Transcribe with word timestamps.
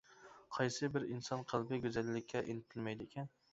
قايسى 0.55 0.89
بىر 0.95 1.05
ئىنسان 1.09 1.45
قەلبى 1.53 1.81
گۈزەللىككە 1.85 2.45
ئىنتىلمەيدىكەن. 2.55 3.33